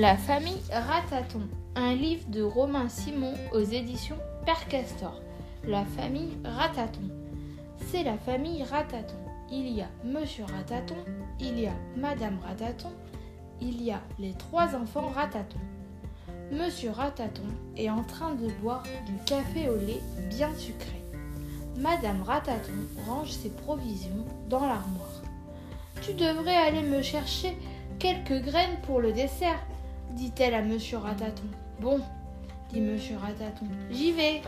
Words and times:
La 0.00 0.16
famille 0.16 0.62
Rataton, 0.72 1.42
un 1.76 1.94
livre 1.94 2.24
de 2.28 2.42
Romain 2.42 2.88
Simon 2.88 3.34
aux 3.52 3.60
éditions 3.60 4.16
Père 4.46 4.66
Castor. 4.66 5.20
La 5.62 5.84
famille 5.84 6.38
Rataton. 6.42 7.02
C'est 7.90 8.02
la 8.02 8.16
famille 8.16 8.62
Rataton. 8.62 9.18
Il 9.52 9.68
y 9.68 9.82
a 9.82 9.88
Monsieur 10.02 10.44
Rataton, 10.44 10.96
il 11.38 11.60
y 11.60 11.66
a 11.66 11.74
Madame 11.98 12.38
Rataton, 12.42 12.88
il 13.60 13.82
y 13.82 13.90
a 13.90 14.00
les 14.18 14.32
trois 14.32 14.74
enfants 14.74 15.12
Rataton. 15.14 15.58
Monsieur 16.50 16.92
Rataton 16.92 17.42
est 17.76 17.90
en 17.90 18.02
train 18.02 18.34
de 18.36 18.48
boire 18.62 18.84
du 19.04 19.22
café 19.26 19.68
au 19.68 19.76
lait 19.76 20.00
bien 20.30 20.48
sucré. 20.56 21.04
Madame 21.76 22.22
Rataton 22.22 22.72
range 23.06 23.32
ses 23.32 23.50
provisions 23.50 24.24
dans 24.48 24.60
l'armoire. 24.60 25.20
Tu 26.00 26.14
devrais 26.14 26.56
aller 26.56 26.84
me 26.84 27.02
chercher 27.02 27.54
quelques 27.98 28.42
graines 28.42 28.78
pour 28.86 29.00
le 29.00 29.12
dessert, 29.12 29.60
dit-elle 30.14 30.54
à 30.54 30.62
Monsieur 30.62 30.98
Rataton. 30.98 31.44
Bon, 31.80 32.00
dit 32.72 32.80
Monsieur 32.80 33.16
Rataton, 33.16 33.66
j'y 33.90 34.12
vais. 34.12 34.42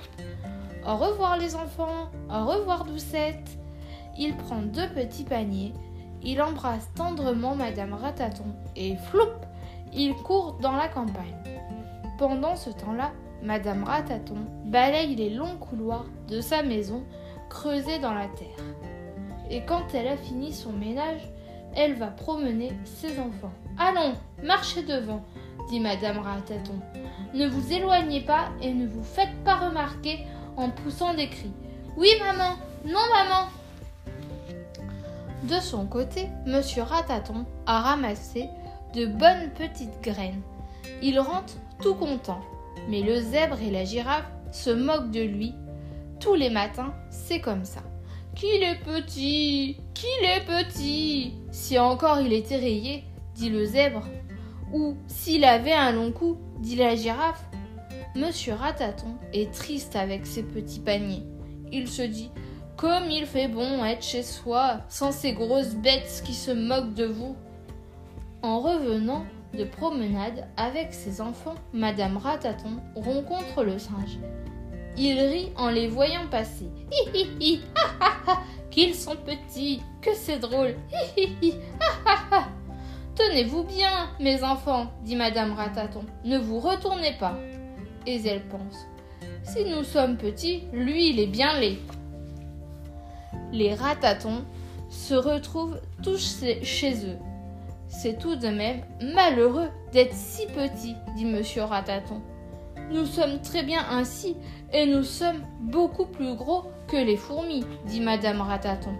Au 0.86 0.96
revoir 0.96 1.36
les 1.36 1.54
enfants, 1.54 2.10
au 2.30 2.46
revoir 2.46 2.84
Doucette. 2.84 3.58
Il 4.18 4.36
prend 4.36 4.60
deux 4.60 4.88
petits 4.88 5.24
paniers, 5.24 5.72
il 6.22 6.42
embrasse 6.42 6.90
tendrement 6.94 7.54
Madame 7.54 7.94
Rataton 7.94 8.44
et 8.76 8.96
floup, 8.96 9.30
il 9.92 10.14
court 10.14 10.58
dans 10.60 10.76
la 10.76 10.88
campagne. 10.88 11.36
Pendant 12.18 12.56
ce 12.56 12.70
temps-là, 12.70 13.12
Madame 13.42 13.84
Rataton 13.84 14.36
balaye 14.66 15.16
les 15.16 15.30
longs 15.30 15.56
couloirs 15.56 16.06
de 16.28 16.40
sa 16.40 16.62
maison 16.62 17.02
creusée 17.48 17.98
dans 17.98 18.14
la 18.14 18.28
terre. 18.28 18.64
Et 19.50 19.64
quand 19.64 19.94
elle 19.94 20.08
a 20.08 20.16
fini 20.16 20.52
son 20.52 20.72
ménage, 20.72 21.28
elle 21.74 21.94
va 21.94 22.08
promener 22.08 22.72
ses 22.84 23.18
enfants. 23.18 23.52
Allons, 23.78 24.14
marchez 24.42 24.82
devant, 24.82 25.24
dit 25.68 25.80
Madame 25.80 26.18
Rataton. 26.18 26.78
Ne 27.34 27.48
vous 27.48 27.72
éloignez 27.72 28.20
pas 28.20 28.50
et 28.60 28.72
ne 28.72 28.86
vous 28.86 29.02
faites 29.02 29.34
pas 29.44 29.56
remarquer 29.56 30.26
en 30.56 30.70
poussant 30.70 31.14
des 31.14 31.28
cris. 31.28 31.52
Oui, 31.96 32.08
maman, 32.20 32.56
non, 32.84 33.00
maman. 33.12 33.48
De 35.44 35.60
son 35.60 35.86
côté, 35.86 36.28
Monsieur 36.46 36.82
Rataton 36.82 37.44
a 37.66 37.80
ramassé 37.80 38.48
de 38.94 39.06
bonnes 39.06 39.50
petites 39.56 40.00
graines. 40.02 40.42
Il 41.02 41.18
rentre 41.18 41.54
tout 41.80 41.94
content, 41.94 42.40
mais 42.88 43.02
le 43.02 43.20
zèbre 43.20 43.60
et 43.60 43.70
la 43.70 43.84
girafe 43.84 44.30
se 44.52 44.70
moquent 44.70 45.10
de 45.10 45.22
lui. 45.22 45.54
Tous 46.20 46.34
les 46.34 46.50
matins, 46.50 46.94
c'est 47.10 47.40
comme 47.40 47.64
ça. 47.64 47.80
Qu'il 48.34 48.62
est 48.62 48.80
petit, 48.84 49.76
qu'il 49.94 50.24
est 50.24 50.44
petit. 50.46 51.34
Si 51.50 51.78
encore 51.78 52.20
il 52.20 52.32
était 52.32 52.56
rayé, 52.56 53.04
dit 53.34 53.50
le 53.50 53.64
zèbre, 53.64 54.06
ou 54.72 54.96
s'il 55.06 55.44
avait 55.44 55.72
un 55.72 55.92
long 55.92 56.12
cou, 56.12 56.38
dit 56.60 56.76
la 56.76 56.96
girafe. 56.96 57.44
Monsieur 58.16 58.54
Rataton 58.54 59.16
est 59.32 59.52
triste 59.52 59.96
avec 59.96 60.26
ses 60.26 60.42
petits 60.42 60.80
paniers. 60.80 61.22
Il 61.70 61.88
se 61.88 62.02
dit 62.02 62.30
Comme 62.76 63.10
il 63.10 63.26
fait 63.26 63.48
bon 63.48 63.84
être 63.84 64.04
chez 64.04 64.22
soi, 64.22 64.80
sans 64.88 65.12
ces 65.12 65.32
grosses 65.32 65.74
bêtes 65.74 66.22
qui 66.24 66.34
se 66.34 66.50
moquent 66.50 66.94
de 66.94 67.06
vous. 67.06 67.36
En 68.42 68.60
revenant 68.60 69.24
de 69.54 69.64
promenade 69.64 70.48
avec 70.56 70.92
ses 70.92 71.20
enfants, 71.20 71.54
Madame 71.72 72.16
Rataton 72.16 72.80
rencontre 72.96 73.62
le 73.62 73.78
singe. 73.78 74.18
Il 74.96 75.18
rit 75.18 75.52
en 75.56 75.70
les 75.70 75.88
voyant 75.88 76.26
passer. 76.30 76.70
Hi 76.90 77.08
hi 77.14 77.28
hi, 77.40 77.60
ha 77.74 78.04
ha 78.04 78.12
ha, 78.26 78.42
qu'ils 78.70 78.94
sont 78.94 79.16
petits, 79.16 79.80
que 80.00 80.14
c'est 80.14 80.38
drôle. 80.38 80.76
Hi 80.92 81.20
hi 81.20 81.36
hi, 81.40 81.54
ha 81.80 82.10
ha 82.10 82.18
ha. 82.30 82.48
Tenez-vous 83.14 83.64
bien, 83.64 84.08
mes 84.20 84.42
enfants, 84.42 84.90
dit 85.04 85.16
Madame 85.16 85.52
Rataton. 85.52 86.04
Ne 86.24 86.38
vous 86.38 86.60
retournez 86.60 87.12
pas. 87.18 87.36
Et 88.06 88.20
elle 88.26 88.42
pense. 88.48 88.86
Si 89.44 89.64
nous 89.64 89.84
sommes 89.84 90.16
petits, 90.16 90.64
lui, 90.72 91.10
il 91.10 91.20
est 91.20 91.26
bien 91.26 91.58
laid. 91.58 91.78
Les 93.52 93.74
ratatons 93.74 94.44
se 94.88 95.14
retrouvent 95.14 95.80
tous 96.02 96.44
chez 96.62 96.94
eux. 97.06 97.18
C'est 97.88 98.18
tout 98.18 98.36
de 98.36 98.48
même 98.48 98.80
malheureux 99.14 99.68
d'être 99.92 100.14
si 100.14 100.46
petits, 100.46 100.96
dit 101.16 101.26
Monsieur 101.26 101.64
Rataton. 101.64 102.22
Nous 102.92 103.06
sommes 103.06 103.40
très 103.40 103.62
bien 103.62 103.82
ainsi, 103.90 104.36
et 104.70 104.84
nous 104.84 105.02
sommes 105.02 105.40
beaucoup 105.60 106.04
plus 106.04 106.34
gros 106.34 106.64
que 106.88 106.96
les 106.98 107.16
fourmis, 107.16 107.64
dit 107.86 108.00
Madame 108.00 108.42
Rataton. 108.42 108.92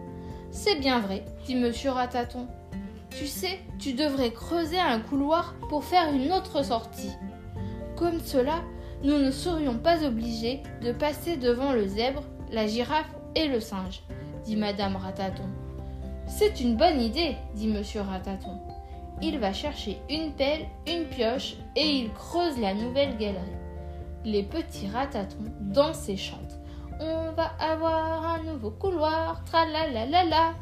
C'est 0.50 0.76
bien 0.76 1.00
vrai, 1.00 1.26
dit 1.44 1.56
Monsieur 1.56 1.90
Rataton. 1.90 2.46
Tu 3.10 3.26
sais, 3.26 3.58
tu 3.78 3.92
devrais 3.92 4.32
creuser 4.32 4.80
un 4.80 4.98
couloir 4.98 5.54
pour 5.68 5.84
faire 5.84 6.10
une 6.10 6.32
autre 6.32 6.64
sortie. 6.64 7.12
Comme 7.94 8.20
cela, 8.20 8.62
nous 9.02 9.18
ne 9.18 9.30
serions 9.30 9.76
pas 9.76 10.02
obligés 10.04 10.62
de 10.80 10.92
passer 10.92 11.36
devant 11.36 11.72
le 11.72 11.86
zèbre, 11.86 12.22
la 12.50 12.66
girafe 12.66 13.10
et 13.34 13.46
le 13.46 13.60
singe, 13.60 14.02
dit 14.44 14.56
Madame 14.56 14.96
Rataton. 14.96 15.48
C'est 16.26 16.60
une 16.60 16.78
bonne 16.78 17.00
idée, 17.02 17.36
dit 17.54 17.68
Monsieur 17.68 18.00
Rataton. 18.00 18.58
Il 19.20 19.38
va 19.38 19.52
chercher 19.52 19.98
une 20.08 20.32
pelle, 20.32 20.66
une 20.86 21.04
pioche 21.04 21.56
et 21.76 21.86
il 21.86 22.10
creuse 22.14 22.58
la 22.58 22.72
nouvelle 22.72 23.18
galerie. 23.18 23.61
Les 24.24 24.44
petits 24.44 24.88
ratatons 24.88 25.52
dansent 25.60 26.08
et 26.08 26.16
chantent. 26.16 26.58
On 27.00 27.32
va 27.32 27.50
avoir 27.58 28.24
un 28.24 28.42
nouveau 28.44 28.70
couloir, 28.70 29.44
tralalalala, 29.44 30.54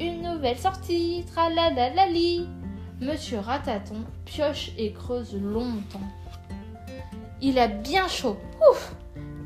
une 0.00 0.22
nouvelle 0.22 0.58
sortie, 0.58 1.24
tralalalali. 1.32 2.46
Monsieur 3.00 3.38
Rataton 3.38 4.04
pioche 4.24 4.72
et 4.78 4.92
creuse 4.92 5.34
longtemps. 5.34 6.00
Il 7.40 7.58
a 7.58 7.68
bien 7.68 8.08
chaud. 8.08 8.36
Ouf 8.70 8.94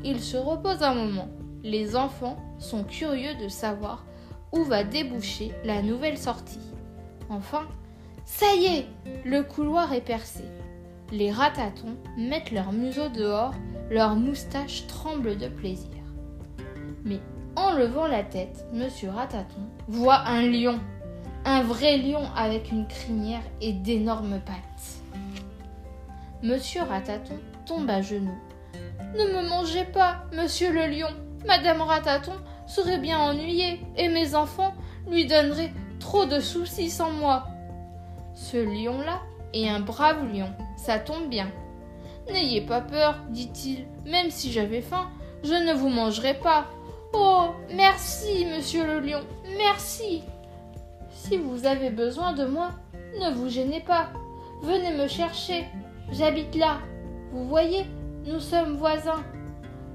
Il 0.03 0.21
se 0.21 0.37
repose 0.37 0.83
un 0.83 0.93
moment. 0.93 1.27
Les 1.63 1.95
enfants 1.95 2.37
sont 2.59 2.83
curieux 2.83 3.35
de 3.35 3.47
savoir 3.47 4.05
où 4.51 4.63
va 4.63 4.83
déboucher 4.83 5.51
la 5.63 5.81
nouvelle 5.81 6.17
sortie. 6.17 6.59
Enfin, 7.29 7.67
ça 8.25 8.53
y 8.55 8.65
est 8.65 8.87
Le 9.25 9.43
couloir 9.43 9.93
est 9.93 10.01
percé. 10.01 10.43
Les 11.11 11.29
ratatons 11.29 11.97
mettent 12.17 12.51
leur 12.51 12.71
museau 12.71 13.09
dehors, 13.09 13.53
leurs 13.89 14.15
moustaches 14.15 14.87
tremblent 14.87 15.37
de 15.37 15.49
plaisir. 15.49 15.89
Mais 17.03 17.19
en 17.57 17.73
levant 17.73 18.07
la 18.07 18.23
tête, 18.23 18.65
Monsieur 18.71 19.09
Rataton 19.09 19.61
voit 19.89 20.19
un 20.25 20.41
lion, 20.43 20.79
un 21.43 21.63
vrai 21.63 21.97
lion 21.97 22.23
avec 22.35 22.71
une 22.71 22.87
crinière 22.87 23.43
et 23.59 23.73
d'énormes 23.73 24.39
pattes. 24.39 25.01
Monsieur 26.43 26.83
Rataton 26.83 27.39
tombe 27.65 27.89
à 27.89 28.01
genoux. 28.01 28.39
Ne 29.17 29.25
me 29.25 29.49
mangez 29.49 29.83
pas, 29.83 30.23
monsieur 30.33 30.71
le 30.71 30.87
lion. 30.87 31.09
Madame 31.45 31.81
Rataton 31.81 32.35
serait 32.67 32.99
bien 32.99 33.19
ennuyée 33.19 33.81
et 33.97 34.07
mes 34.07 34.33
enfants 34.33 34.73
lui 35.09 35.25
donneraient 35.25 35.73
trop 35.99 36.25
de 36.25 36.39
soucis 36.39 36.89
sans 36.89 37.11
moi. 37.11 37.47
Ce 38.33 38.55
lion-là 38.55 39.19
est 39.53 39.67
un 39.67 39.81
brave 39.81 40.33
lion, 40.33 40.49
ça 40.75 40.99
tombe 40.99 41.29
bien. 41.29 41.51
N'ayez 42.31 42.61
pas 42.61 42.81
peur, 42.81 43.19
dit-il, 43.29 43.85
même 44.09 44.29
si 44.29 44.51
j'avais 44.51 44.81
faim, 44.81 45.09
je 45.43 45.53
ne 45.53 45.73
vous 45.73 45.89
mangerai 45.89 46.35
pas. 46.35 46.65
Oh, 47.13 47.49
merci, 47.73 48.45
monsieur 48.45 48.85
le 48.85 48.99
lion, 48.99 49.21
merci. 49.57 50.23
Si 51.09 51.37
vous 51.37 51.65
avez 51.65 51.89
besoin 51.89 52.33
de 52.33 52.45
moi, 52.45 52.71
ne 53.19 53.33
vous 53.33 53.49
gênez 53.49 53.81
pas. 53.81 54.09
Venez 54.61 54.91
me 54.95 55.07
chercher. 55.07 55.65
J'habite 56.11 56.55
là. 56.55 56.77
Vous 57.31 57.47
voyez, 57.47 57.85
nous 58.25 58.39
sommes 58.39 58.77
voisins. 58.77 59.23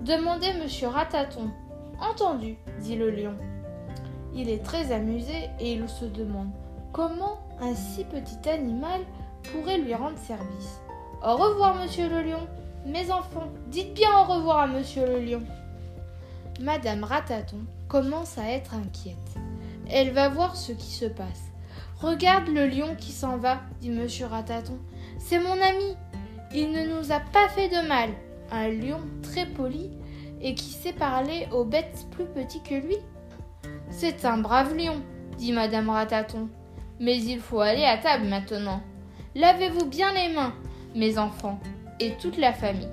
Demandez 0.02 0.52
monsieur 0.62 0.88
Rataton. 0.88 1.50
Entendu, 2.00 2.56
dit 2.80 2.96
le 2.96 3.10
lion. 3.10 3.34
Il 4.34 4.50
est 4.50 4.62
très 4.62 4.92
amusé 4.92 5.50
et 5.60 5.72
il 5.72 5.88
se 5.88 6.04
demande 6.04 6.50
comment 6.92 7.38
un 7.60 7.74
si 7.74 8.04
petit 8.04 8.48
animal 8.48 9.00
pourrait 9.52 9.78
lui 9.78 9.94
rendre 9.94 10.18
service. 10.18 10.80
Au 11.24 11.36
revoir, 11.36 11.74
monsieur 11.76 12.08
le 12.08 12.22
lion. 12.22 12.46
Mes 12.86 13.10
enfants, 13.10 13.48
dites 13.68 13.94
bien 13.94 14.10
au 14.18 14.24
revoir 14.24 14.58
à 14.60 14.66
monsieur 14.66 15.06
le 15.06 15.20
lion. 15.20 15.42
Madame 16.60 17.04
Rataton 17.04 17.58
commence 17.88 18.38
à 18.38 18.48
être 18.50 18.74
inquiète. 18.74 19.16
Elle 19.90 20.10
va 20.12 20.28
voir 20.28 20.56
ce 20.56 20.72
qui 20.72 20.92
se 20.92 21.06
passe. 21.06 21.50
Regarde 22.00 22.48
le 22.48 22.66
lion 22.66 22.94
qui 22.96 23.12
s'en 23.12 23.38
va, 23.38 23.60
dit 23.80 23.90
monsieur 23.90 24.26
Rataton. 24.26 24.78
C'est 25.18 25.38
mon 25.38 25.60
ami. 25.60 25.96
Il 26.54 26.70
ne 26.70 26.86
nous 26.86 27.12
a 27.12 27.20
pas 27.20 27.48
fait 27.48 27.68
de 27.68 27.86
mal. 27.88 28.10
Un 28.50 28.68
lion 28.68 29.00
très 29.22 29.46
poli 29.46 29.90
et 30.40 30.54
qui 30.54 30.70
sait 30.70 30.92
parler 30.92 31.48
aux 31.52 31.64
bêtes 31.64 32.06
plus 32.12 32.26
petits 32.26 32.62
que 32.62 32.74
lui. 32.74 32.96
C'est 33.90 34.24
un 34.24 34.38
brave 34.38 34.76
lion, 34.76 35.02
dit 35.38 35.52
Madame 35.52 35.90
Rataton. 35.90 36.48
Mais 37.00 37.18
il 37.18 37.40
faut 37.40 37.60
aller 37.60 37.84
à 37.84 37.98
table 37.98 38.26
maintenant. 38.26 38.80
Lavez-vous 39.36 39.84
bien 39.84 40.14
les 40.14 40.32
mains, 40.32 40.54
mes 40.94 41.18
enfants, 41.18 41.60
et 42.00 42.12
toute 42.12 42.38
la 42.38 42.54
famille. 42.54 42.88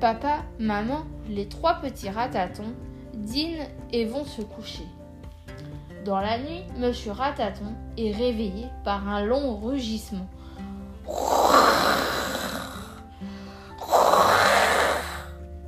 Papa, 0.00 0.42
maman, 0.58 1.04
les 1.30 1.48
trois 1.48 1.76
petits 1.76 2.10
ratatons 2.10 2.74
dînent 3.14 3.66
et 3.90 4.04
vont 4.04 4.26
se 4.26 4.42
coucher. 4.42 4.84
Dans 6.04 6.20
la 6.20 6.36
nuit, 6.36 6.60
Monsieur 6.76 7.12
Rataton 7.12 7.72
est 7.96 8.12
réveillé 8.12 8.66
par 8.84 9.08
un 9.08 9.24
long 9.24 9.56
rugissement. 9.56 10.28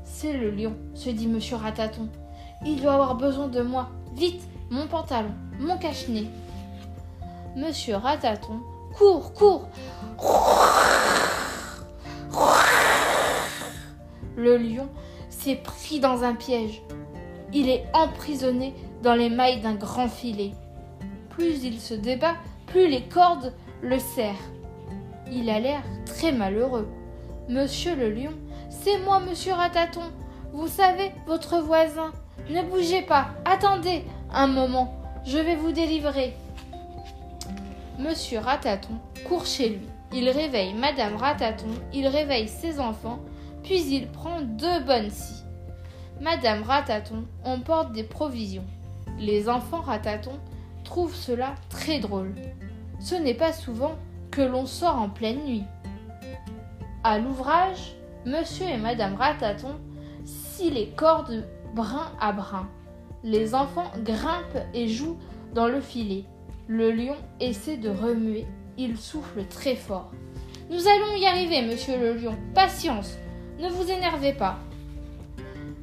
C'est 0.05 0.35
le 0.35 0.51
lion, 0.51 0.77
se 0.93 1.09
dit 1.09 1.29
Monsieur 1.29 1.57
Rataton. 1.57 2.11
Il 2.67 2.83
doit 2.83 2.93
avoir 2.93 3.15
besoin 3.15 3.49
de 3.49 3.63
moi. 3.63 3.89
Vite, 4.15 4.43
mon 4.69 4.87
pantalon, 4.87 5.33
mon 5.59 5.79
cache-nez. 5.79 6.29
Monsieur 7.57 7.97
Rataton 7.97 8.61
court, 8.97 9.33
court. 9.35 9.69
Le 14.37 14.57
lion 14.57 14.89
s'est 15.31 15.57
pris 15.57 16.01
dans 16.01 16.25
un 16.25 16.35
piège. 16.35 16.83
Il 17.53 17.69
est 17.69 17.85
emprisonné 17.93 18.75
dans 19.03 19.15
les 19.15 19.31
mailles 19.31 19.61
d'un 19.61 19.75
grand 19.75 20.09
filet. 20.09 20.53
Plus 21.31 21.65
il 21.65 21.81
se 21.81 21.95
débat, 21.95 22.35
plus 22.67 22.89
les 22.89 23.03
cordes 23.03 23.53
le 23.83 23.99
serrent. 23.99 24.35
Il 25.31 25.51
a 25.51 25.61
l'air 25.61 25.83
très 26.07 26.33
malheureux. 26.33 26.89
Monsieur 27.49 27.95
le 27.95 28.11
lion, 28.11 28.33
c'est 28.69 28.99
moi, 28.99 29.21
monsieur 29.21 29.53
Rataton. 29.53 30.13
Vous 30.53 30.69
savez, 30.69 31.13
votre 31.27 31.59
voisin. 31.59 32.13
Ne 32.51 32.63
bougez 32.63 33.03
pas, 33.03 33.29
attendez 33.45 34.05
un 34.33 34.47
moment, 34.47 34.95
je 35.25 35.39
vais 35.39 35.57
vous 35.57 35.73
délivrer. 35.73 36.35
Monsieur 37.99 38.41
Rataton 38.41 38.95
court 39.29 39.47
chez 39.47 39.69
lui. 39.69 39.89
Il 40.13 40.29
réveille 40.29 40.75
Madame 40.75 41.17
Rataton, 41.17 41.69
il 41.93 42.07
réveille 42.09 42.49
ses 42.49 42.81
enfants, 42.81 43.21
puis 43.63 43.83
il 43.95 44.09
prend 44.09 44.41
deux 44.41 44.81
bonnes 44.81 45.11
scies. 45.11 45.45
Madame 46.21 46.63
Rataton 46.63 47.25
emporte 47.45 47.93
des 47.93 48.03
provisions. 48.03 48.65
Les 49.19 49.49
enfants 49.49 49.81
Rataton 49.81 50.39
trouvent 50.83 51.15
cela 51.15 51.55
très 51.69 52.01
drôle. 52.01 52.35
Ce 52.99 53.15
n'est 53.15 53.35
pas 53.35 53.53
souvent 53.53 53.95
que 54.31 54.43
l'on 54.43 54.67
sort 54.67 55.01
en 55.01 55.09
pleine 55.09 55.45
nuit. 55.45 55.65
À 57.05 57.19
l'ouvrage, 57.19 57.95
Monsieur 58.27 58.67
et 58.67 58.79
Madame 58.79 59.15
Rataton 59.15 59.75
scient 60.25 60.71
les 60.71 60.89
cordes 60.89 61.47
brin 61.75 62.11
à 62.21 62.33
brin. 62.33 62.69
Les 63.23 63.55
enfants 63.55 63.91
grimpent 64.05 64.65
et 64.73 64.89
jouent 64.89 65.19
dans 65.55 65.69
le 65.69 65.81
filet. 65.81 66.25
Le 66.67 66.91
lion 66.93 67.17
essaie 67.41 67.77
de 67.77 67.91
remuer. 67.91 68.47
Il 68.79 68.97
souffle 68.97 69.45
très 69.47 69.77
fort. 69.77 70.11
Nous 70.71 70.89
allons 70.89 71.15
y 71.15 71.27
arriver, 71.27 71.61
monsieur 71.61 71.99
le 71.99 72.15
lion. 72.15 72.37
Patience. 72.55 73.19
Ne 73.61 73.69
vous 73.69 73.91
énervez 73.91 74.33
pas. 74.33 74.59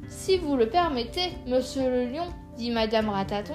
Si 0.08 0.38
vous 0.38 0.56
le 0.56 0.68
permettez, 0.68 1.30
monsieur 1.46 1.88
le 1.88 2.06
lion, 2.06 2.26
dit 2.56 2.72
madame 2.72 3.08
Rataton, 3.08 3.54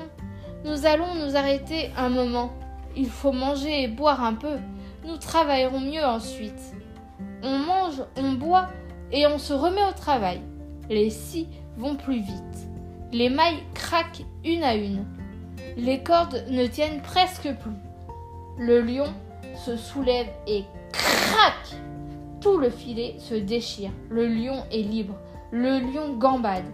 nous 0.64 0.86
allons 0.86 1.16
nous 1.16 1.36
arrêter 1.36 1.92
un 1.98 2.10
moment. 2.10 2.52
Il 2.96 3.10
faut 3.10 3.34
manger 3.34 3.84
et 3.84 3.88
boire 3.90 4.24
un 4.24 4.34
peu. 4.34 4.58
Nous 5.06 5.18
travaillerons 5.18 5.82
mieux 5.82 6.04
ensuite. 6.04 6.74
On 7.44 7.60
mange, 7.60 8.04
on 8.16 8.34
boit 8.34 8.68
et 9.12 9.28
on 9.28 9.38
se 9.38 9.54
remet 9.54 9.84
au 9.84 9.94
travail. 9.94 10.42
Les 10.90 11.10
scies 11.10 11.50
vont 11.76 11.96
plus 11.96 12.22
vite. 12.22 12.70
Les 13.12 13.30
mailles 13.30 13.64
craquent 13.74 14.24
une 14.46 14.64
à 14.64 14.76
une. 14.76 15.06
Les 15.76 16.02
cordes 16.04 16.44
ne 16.50 16.66
tiennent 16.66 17.02
presque 17.02 17.54
plus. 17.56 17.72
Le 18.58 18.82
lion 18.82 19.08
se 19.66 19.76
soulève 19.78 20.28
et 20.48 20.64
craque. 20.92 21.76
Tout 22.42 22.58
le 22.58 22.70
filet 22.70 23.16
se 23.20 23.36
déchire. 23.36 23.92
Le 24.10 24.28
lion 24.28 24.64
est 24.72 24.82
libre. 24.82 25.16
Le 25.52 25.80
lion 25.80 26.16
gambade. 26.18 26.66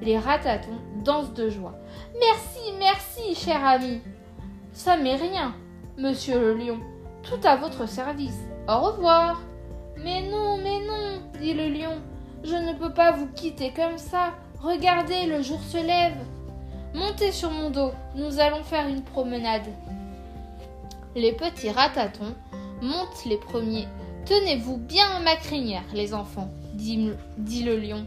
Les 0.00 0.18
ratatons 0.18 0.80
dansent 1.04 1.34
de 1.34 1.48
joie. 1.48 1.74
Merci, 2.18 2.72
merci, 2.78 3.34
cher 3.34 3.64
ami. 3.64 4.00
Ça 4.72 4.96
m'est 4.96 5.16
rien, 5.16 5.54
monsieur 5.98 6.40
le 6.40 6.54
lion. 6.54 6.80
Tout 7.22 7.46
à 7.46 7.56
votre 7.56 7.88
service. 7.88 8.38
Au 8.68 8.80
revoir. 8.80 9.40
Mais 9.96 10.22
non, 10.28 10.56
mais 10.56 10.80
non, 10.86 11.22
dit 11.40 11.54
le 11.54 11.68
lion. 11.68 12.00
Je 12.42 12.54
ne 12.54 12.72
peux 12.72 12.92
pas 12.92 13.12
vous 13.12 13.28
quitter 13.28 13.72
comme 13.74 13.98
ça. 13.98 14.32
Regardez, 14.60 15.26
le 15.26 15.42
jour 15.42 15.60
se 15.60 15.76
lève. 15.76 16.16
Montez 16.94 17.32
sur 17.32 17.50
mon 17.50 17.70
dos, 17.70 17.92
nous 18.14 18.38
allons 18.38 18.62
faire 18.62 18.86
une 18.86 19.02
promenade. 19.02 19.66
Les 21.14 21.32
petits 21.32 21.70
ratatons 21.70 22.34
montent 22.82 23.24
les 23.24 23.38
premiers. 23.38 23.88
Tenez-vous 24.26 24.76
bien 24.76 25.06
à 25.16 25.20
ma 25.20 25.36
crinière, 25.36 25.84
les 25.94 26.12
enfants, 26.12 26.50
dit, 26.74 27.08
le 27.64 27.76
lion. 27.76 28.06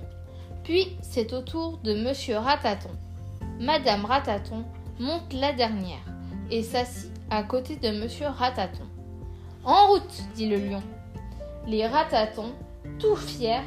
Puis 0.64 0.96
c'est 1.02 1.34
au 1.34 1.42
tour 1.42 1.80
de 1.84 1.96
Monsieur 1.96 2.38
Rataton. 2.38 2.92
Madame 3.60 4.06
Rataton 4.06 4.64
monte 5.00 5.34
la 5.34 5.54
dernière 5.54 6.06
et 6.52 6.62
s'assit 6.62 7.12
à 7.32 7.44
côté 7.44 7.78
de 7.78 7.90
Monsieur 7.90 8.28
Rataton. 8.28 8.86
En 9.64 9.88
route, 9.88 10.24
dit 10.36 10.48
le 10.48 10.58
lion. 10.58 10.84
Les 11.68 11.88
ratatons, 11.88 12.54
tout 13.00 13.16
fiers, 13.16 13.64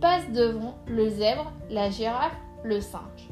passent 0.00 0.30
devant 0.30 0.76
le 0.86 1.08
zèbre, 1.08 1.52
la 1.70 1.90
girafe, 1.90 2.36
le 2.62 2.80
singe. 2.80 3.28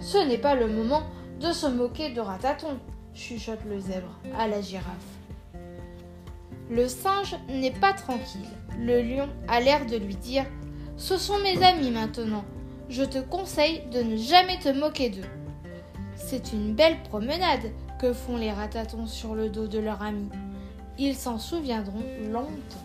Ce 0.00 0.16
n'est 0.16 0.38
pas 0.38 0.54
le 0.54 0.66
moment 0.66 1.02
de 1.40 1.52
se 1.52 1.66
moquer 1.66 2.10
de 2.10 2.20
Rataton, 2.20 2.78
chuchote 3.14 3.64
le 3.68 3.78
zèbre 3.78 4.18
à 4.38 4.48
la 4.48 4.60
girafe. 4.62 4.86
Le 6.70 6.88
singe 6.88 7.36
n'est 7.48 7.70
pas 7.70 7.92
tranquille. 7.92 8.48
Le 8.78 9.02
lion 9.02 9.28
a 9.48 9.60
l'air 9.60 9.84
de 9.86 9.96
lui 9.96 10.14
dire 10.14 10.46
Ce 10.96 11.18
sont 11.18 11.38
mes 11.40 11.62
amis 11.62 11.90
maintenant. 11.90 12.44
Je 12.88 13.04
te 13.04 13.18
conseille 13.18 13.82
de 13.92 14.02
ne 14.02 14.16
jamais 14.16 14.58
te 14.58 14.68
moquer 14.68 15.10
d'eux. 15.10 15.28
C'est 16.16 16.52
une 16.52 16.74
belle 16.74 17.02
promenade 17.02 17.70
que 18.00 18.12
font 18.12 18.36
les 18.36 18.52
ratatons 18.52 19.06
sur 19.06 19.34
le 19.34 19.50
dos 19.50 19.66
de 19.66 19.78
leur 19.78 20.02
ami. 20.02 20.28
Ils 20.98 21.14
s'en 21.14 21.38
souviendront 21.38 22.04
longtemps. 22.30 22.80